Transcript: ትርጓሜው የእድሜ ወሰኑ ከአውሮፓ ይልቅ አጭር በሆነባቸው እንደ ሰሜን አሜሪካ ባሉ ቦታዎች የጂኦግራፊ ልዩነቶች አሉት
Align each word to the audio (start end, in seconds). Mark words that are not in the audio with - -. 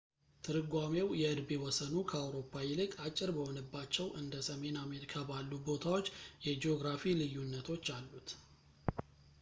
ትርጓሜው 0.45 1.09
የእድሜ 1.19 1.51
ወሰኑ 1.63 1.91
ከአውሮፓ 2.11 2.53
ይልቅ 2.69 2.89
አጭር 3.05 3.29
በሆነባቸው 3.35 4.07
እንደ 4.21 4.33
ሰሜን 4.49 4.79
አሜሪካ 4.85 5.13
ባሉ 5.29 5.51
ቦታዎች 5.69 6.09
የጂኦግራፊ 6.47 7.05
ልዩነቶች 7.21 7.85
አሉት 7.99 8.29